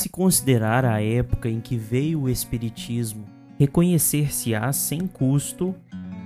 Se 0.00 0.08
considerar 0.08 0.86
a 0.86 1.02
época 1.02 1.46
em 1.46 1.60
que 1.60 1.76
veio 1.76 2.22
o 2.22 2.28
Espiritismo, 2.30 3.26
reconhecer-se-á 3.58 4.72
sem 4.72 5.06
custo 5.06 5.74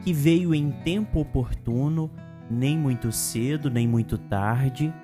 que 0.04 0.12
veio 0.12 0.54
em 0.54 0.70
tempo 0.70 1.18
oportuno, 1.18 2.08
nem 2.48 2.78
muito 2.78 3.10
cedo, 3.10 3.68
nem 3.68 3.88
muito 3.88 4.16
tarde. 4.16 4.94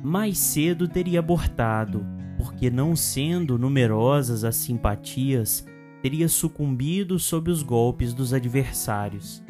Mais 0.00 0.38
cedo 0.38 0.86
teria 0.86 1.18
abortado, 1.18 2.06
porque 2.38 2.70
não 2.70 2.94
sendo 2.94 3.58
numerosas 3.58 4.44
as 4.44 4.54
simpatias, 4.54 5.66
teria 6.00 6.28
sucumbido 6.28 7.18
sob 7.18 7.50
os 7.50 7.64
golpes 7.64 8.14
dos 8.14 8.32
adversários. 8.32 9.42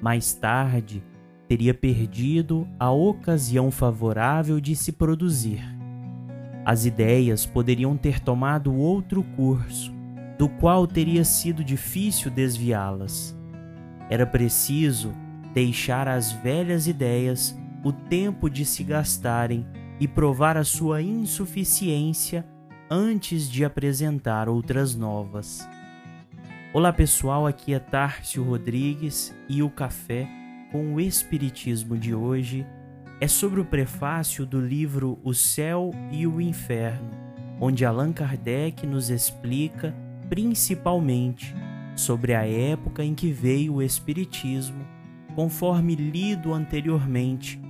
Mais 0.00 0.32
tarde, 0.32 1.04
teria 1.46 1.74
perdido 1.74 2.66
a 2.80 2.90
ocasião 2.90 3.70
favorável 3.70 4.58
de 4.62 4.74
se 4.74 4.92
produzir. 4.92 5.77
As 6.68 6.84
ideias 6.84 7.46
poderiam 7.46 7.96
ter 7.96 8.20
tomado 8.20 8.74
outro 8.74 9.22
curso, 9.22 9.90
do 10.36 10.50
qual 10.50 10.86
teria 10.86 11.24
sido 11.24 11.64
difícil 11.64 12.30
desviá-las. 12.30 13.34
Era 14.10 14.26
preciso 14.26 15.14
deixar 15.54 16.06
às 16.06 16.30
velhas 16.30 16.86
ideias 16.86 17.58
o 17.82 17.90
tempo 17.90 18.50
de 18.50 18.66
se 18.66 18.84
gastarem 18.84 19.66
e 19.98 20.06
provar 20.06 20.58
a 20.58 20.62
sua 20.62 21.00
insuficiência 21.00 22.44
antes 22.90 23.50
de 23.50 23.64
apresentar 23.64 24.46
outras 24.46 24.94
novas. 24.94 25.66
Olá 26.74 26.92
pessoal, 26.92 27.46
aqui 27.46 27.72
é 27.72 27.78
Tárcio 27.78 28.44
Rodrigues 28.44 29.34
e 29.48 29.62
o 29.62 29.70
café 29.70 30.28
com 30.70 30.96
o 30.96 31.00
Espiritismo 31.00 31.96
de 31.96 32.14
hoje 32.14 32.66
é 33.20 33.26
sobre 33.26 33.60
o 33.60 33.64
prefácio 33.64 34.46
do 34.46 34.60
livro 34.60 35.18
O 35.24 35.34
Céu 35.34 35.90
e 36.12 36.26
o 36.26 36.40
Inferno, 36.40 37.10
onde 37.60 37.84
Allan 37.84 38.12
Kardec 38.12 38.86
nos 38.86 39.10
explica 39.10 39.94
principalmente 40.28 41.54
sobre 41.96 42.34
a 42.34 42.46
época 42.46 43.02
em 43.02 43.14
que 43.14 43.32
veio 43.32 43.74
o 43.74 43.82
Espiritismo, 43.82 44.86
conforme 45.34 45.96
lido 45.96 46.54
anteriormente, 46.54 47.60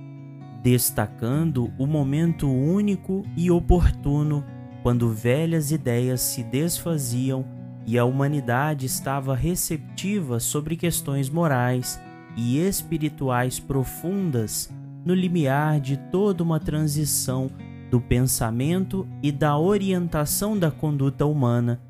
destacando 0.61 1.73
o 1.79 1.87
momento 1.87 2.47
único 2.47 3.23
e 3.35 3.49
oportuno 3.49 4.45
quando 4.83 5.11
velhas 5.11 5.71
ideias 5.71 6.21
se 6.21 6.43
desfaziam 6.43 7.43
e 7.87 7.97
a 7.97 8.05
humanidade 8.05 8.85
estava 8.85 9.35
receptiva 9.35 10.39
sobre 10.39 10.75
questões 10.75 11.27
morais 11.27 11.99
e 12.37 12.59
espirituais 12.59 13.59
profundas 13.59 14.71
no 15.05 15.13
limiar 15.13 15.79
de 15.79 15.97
toda 15.97 16.43
uma 16.43 16.59
transição 16.59 17.49
do 17.89 17.99
pensamento 17.99 19.07
e 19.21 19.31
da 19.31 19.57
orientação 19.57 20.57
da 20.57 20.69
conduta 20.69 21.25
humana 21.25 21.81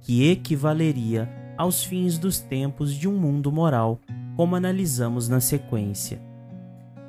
que 0.00 0.28
equivaleria 0.28 1.28
aos 1.56 1.82
fins 1.82 2.18
dos 2.18 2.38
tempos 2.38 2.94
de 2.94 3.08
um 3.08 3.18
mundo 3.18 3.50
moral, 3.50 4.00
como 4.36 4.54
analisamos 4.54 5.28
na 5.28 5.40
sequência. 5.40 6.20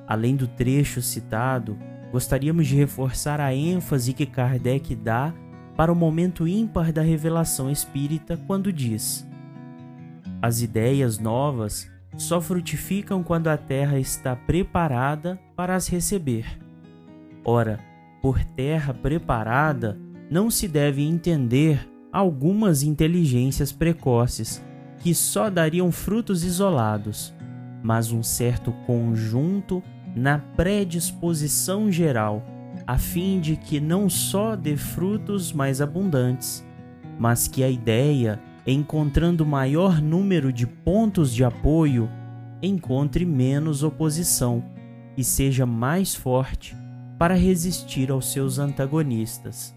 Além 0.07 0.35
do 0.35 0.47
trecho 0.47 1.01
citado, 1.01 1.77
gostaríamos 2.11 2.67
de 2.67 2.75
reforçar 2.75 3.39
a 3.39 3.53
ênfase 3.53 4.11
que 4.11 4.25
Kardec 4.25 4.95
dá 4.95 5.31
para 5.77 5.93
o 5.93 5.95
momento 5.95 6.47
ímpar 6.47 6.91
da 6.91 7.03
revelação 7.03 7.69
espírita 7.69 8.35
quando 8.47 8.73
diz: 8.73 9.27
As 10.41 10.61
ideias 10.61 11.19
novas 11.19 11.87
só 12.19 12.41
frutificam 12.41 13.23
quando 13.23 13.47
a 13.47 13.57
terra 13.57 13.97
está 13.97 14.35
preparada 14.35 15.39
para 15.55 15.73
as 15.73 15.87
receber. 15.87 16.59
Ora, 17.45 17.79
por 18.21 18.43
terra 18.43 18.93
preparada, 18.93 19.97
não 20.29 20.51
se 20.51 20.67
deve 20.67 21.01
entender 21.01 21.89
algumas 22.11 22.83
inteligências 22.83 23.71
precoces 23.71 24.63
que 24.97 25.15
só 25.15 25.49
dariam 25.49 25.91
frutos 25.91 26.43
isolados, 26.43 27.33
mas 27.81 28.11
um 28.11 28.21
certo 28.21 28.73
conjunto 28.85 29.81
na 30.13 30.39
predisposição 30.39 31.89
geral, 31.89 32.43
a 32.85 32.97
fim 32.97 33.39
de 33.39 33.55
que 33.55 33.79
não 33.79 34.09
só 34.09 34.57
dê 34.57 34.75
frutos 34.75 35.53
mais 35.53 35.79
abundantes, 35.79 36.67
mas 37.17 37.47
que 37.47 37.63
a 37.63 37.69
ideia, 37.69 38.39
encontrando 38.71 39.45
maior 39.45 40.01
número 40.01 40.51
de 40.51 40.67
pontos 40.67 41.33
de 41.33 41.43
apoio, 41.43 42.09
encontre 42.61 43.25
menos 43.25 43.83
oposição 43.83 44.63
e 45.17 45.23
seja 45.23 45.65
mais 45.65 46.13
forte 46.13 46.75
para 47.17 47.33
resistir 47.33 48.11
aos 48.11 48.31
seus 48.31 48.59
antagonistas. 48.59 49.75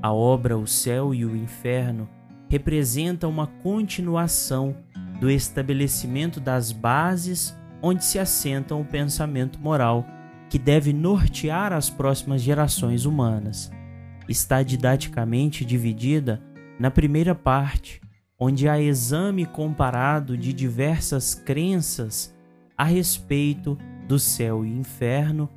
A 0.00 0.12
obra 0.12 0.56
O 0.56 0.66
Céu 0.66 1.12
e 1.12 1.24
o 1.24 1.36
Inferno 1.36 2.08
representa 2.48 3.26
uma 3.26 3.46
continuação 3.46 4.76
do 5.20 5.28
estabelecimento 5.28 6.40
das 6.40 6.70
bases 6.70 7.56
onde 7.82 8.04
se 8.04 8.18
assenta 8.18 8.74
o 8.74 8.84
pensamento 8.84 9.58
moral 9.58 10.06
que 10.48 10.58
deve 10.58 10.92
nortear 10.92 11.72
as 11.72 11.90
próximas 11.90 12.40
gerações 12.40 13.04
humanas. 13.04 13.70
Está 14.28 14.62
didaticamente 14.62 15.64
dividida 15.64 16.42
na 16.78 16.90
primeira 16.90 17.34
parte, 17.34 18.00
onde 18.38 18.68
há 18.68 18.80
exame 18.80 19.44
comparado 19.44 20.36
de 20.36 20.52
diversas 20.52 21.34
crenças 21.34 22.34
a 22.76 22.84
respeito 22.84 23.76
do 24.06 24.18
céu 24.18 24.64
e 24.64 24.70
inferno, 24.70 25.48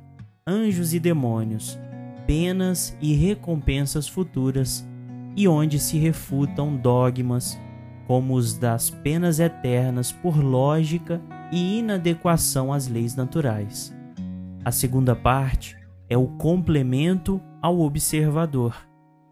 anjos 0.46 0.92
e 0.92 0.98
demônios, 0.98 1.78
penas 2.26 2.96
e 3.00 3.14
recompensas 3.14 4.08
futuras, 4.08 4.86
e 5.36 5.46
onde 5.48 5.78
se 5.78 5.96
refutam 5.96 6.76
dogmas 6.76 7.58
como 8.06 8.34
os 8.34 8.58
das 8.58 8.90
penas 8.90 9.40
eternas 9.40 10.12
por 10.12 10.36
lógica 10.36 11.22
e 11.50 11.78
inadequação 11.78 12.72
às 12.72 12.88
leis 12.88 13.14
naturais. 13.14 13.94
A 14.64 14.70
segunda 14.70 15.16
parte 15.16 15.76
é 16.08 16.16
o 16.16 16.26
complemento 16.26 17.40
ao 17.62 17.80
observador, 17.80 18.76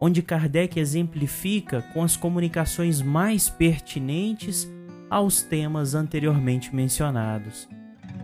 onde 0.01 0.23
Kardec 0.23 0.81
exemplifica 0.81 1.83
com 1.93 2.03
as 2.03 2.17
comunicações 2.17 3.03
mais 3.03 3.51
pertinentes 3.51 4.67
aos 5.11 5.43
temas 5.43 5.95
anteriormente 5.95 6.75
mencionados. 6.75 7.69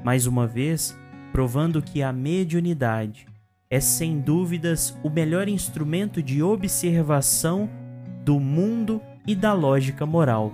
Mais 0.03 0.27
uma 0.27 0.47
vez, 0.47 0.97
provando 1.33 1.83
que 1.83 2.03
a 2.03 2.13
mediunidade 2.13 3.27
é 3.69 3.81
sem 3.81 4.21
dúvidas 4.21 4.97
o 5.03 5.11
melhor 5.11 5.49
instrumento 5.49 6.23
de 6.23 6.43
observação 6.43 7.69
do 8.25 8.41
mundo 8.41 9.03
e 9.27 9.35
da 9.35 9.53
lógica 9.53 10.07
moral, 10.07 10.53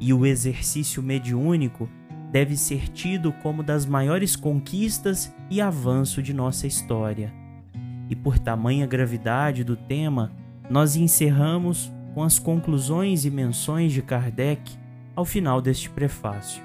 e 0.00 0.12
o 0.12 0.26
exercício 0.26 1.02
mediúnico 1.02 1.88
deve 2.32 2.56
ser 2.56 2.88
tido 2.88 3.32
como 3.32 3.62
das 3.62 3.86
maiores 3.86 4.34
conquistas 4.34 5.32
e 5.48 5.60
avanço 5.60 6.22
de 6.22 6.34
nossa 6.34 6.66
história. 6.66 7.32
E 8.10 8.16
por 8.16 8.38
tamanha 8.38 8.86
gravidade 8.86 9.62
do 9.62 9.76
tema, 9.76 10.32
nós 10.68 10.96
encerramos 10.96 11.92
com 12.14 12.22
as 12.22 12.38
conclusões 12.38 13.24
e 13.24 13.30
menções 13.30 13.92
de 13.92 14.02
Kardec 14.02 14.72
ao 15.14 15.24
final 15.24 15.60
deste 15.60 15.90
prefácio. 15.90 16.62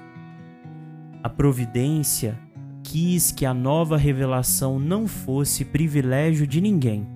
A 1.22 1.28
providência 1.28 2.38
quis 2.82 3.30
que 3.30 3.44
a 3.44 3.52
nova 3.52 3.96
revelação 3.96 4.78
não 4.78 5.06
fosse 5.06 5.64
privilégio 5.64 6.46
de 6.46 6.60
ninguém, 6.60 7.06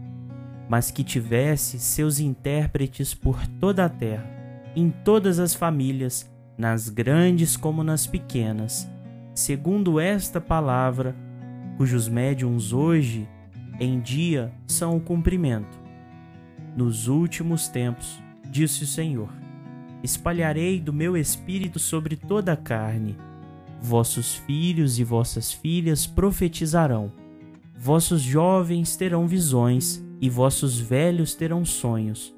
mas 0.68 0.90
que 0.90 1.02
tivesse 1.02 1.78
seus 1.78 2.20
intérpretes 2.20 3.14
por 3.14 3.46
toda 3.60 3.84
a 3.84 3.88
terra, 3.88 4.28
em 4.76 4.90
todas 4.90 5.38
as 5.38 5.54
famílias, 5.54 6.30
nas 6.56 6.88
grandes 6.88 7.56
como 7.56 7.82
nas 7.82 8.06
pequenas, 8.06 8.88
segundo 9.34 9.98
esta 9.98 10.40
palavra, 10.40 11.16
cujos 11.76 12.08
médiums 12.08 12.72
hoje 12.72 13.28
em 13.80 14.00
dia 14.00 14.52
são 14.66 14.96
o 14.96 15.00
cumprimento. 15.00 15.83
Nos 16.76 17.08
últimos 17.08 17.68
tempos, 17.68 18.22
disse 18.50 18.84
o 18.84 18.86
Senhor, 18.86 19.30
espalharei 20.02 20.80
do 20.80 20.92
meu 20.92 21.16
espírito 21.16 21.78
sobre 21.78 22.16
toda 22.16 22.52
a 22.52 22.56
carne 22.56 23.16
Vossos 23.86 24.34
filhos 24.34 24.98
e 24.98 25.04
vossas 25.04 25.52
filhas 25.52 26.06
profetizarão, 26.06 27.12
vossos 27.78 28.22
jovens 28.22 28.96
terão 28.96 29.26
visões 29.26 30.02
e 30.22 30.30
vossos 30.30 30.80
velhos 30.80 31.34
terão 31.34 31.66
sonhos. 31.66 32.34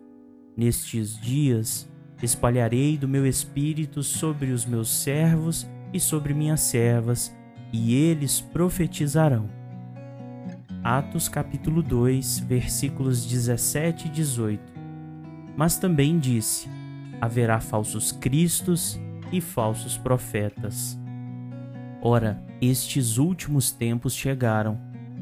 Nestes 0.57 1.17
dias 1.21 1.89
espalharei 2.21 2.99
do 2.99 3.07
meu 3.07 3.25
espírito 3.25 4.03
sobre 4.03 4.51
os 4.51 4.67
meus 4.67 4.89
servos 4.89 5.69
e 5.93 6.01
sobre 6.01 6.35
minhas 6.35 6.63
servas, 6.63 7.33
e 7.73 7.95
eles 7.95 8.41
profetizarão. 8.41 9.49
Atos 10.89 11.29
capítulo 11.29 11.83
2, 11.83 12.39
versículos 12.39 13.27
17 13.27 14.07
e 14.07 14.09
18. 14.09 14.63
Mas 15.57 15.77
também 15.77 16.17
disse: 16.17 16.69
haverá 17.21 17.59
falsos 17.59 18.13
cristos 18.13 18.97
e 19.33 19.41
falsos 19.41 19.99
profetas. 19.99 20.97
Ora, 22.01 22.41
estes 22.63 23.19
últimos 23.19 23.73
tempos 23.73 24.15
chegaram, 24.15 24.79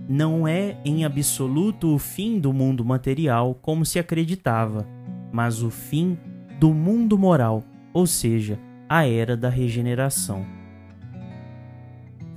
não 0.07 0.47
é 0.47 0.79
em 0.85 1.03
absoluto 1.03 1.95
o 1.95 1.99
fim 1.99 2.39
do 2.39 2.53
mundo 2.53 2.85
material 2.85 3.55
como 3.55 3.87
se 3.87 3.99
acreditava, 3.99 4.87
mas 5.33 5.63
o 5.63 5.71
fim 5.71 6.19
do 6.61 6.75
mundo 6.75 7.17
moral, 7.17 7.65
ou 7.91 8.07
seja, 8.07 8.61
a 8.87 9.09
era 9.09 9.35
da 9.35 9.49
regeneração. 9.49 10.45